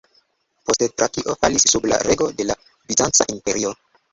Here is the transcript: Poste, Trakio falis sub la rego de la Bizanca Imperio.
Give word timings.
Poste, 0.69 0.87
Trakio 1.01 1.35
falis 1.45 1.67
sub 1.73 1.85
la 1.93 2.01
rego 2.07 2.31
de 2.41 2.49
la 2.51 2.59
Bizanca 2.87 3.31
Imperio. 3.37 3.79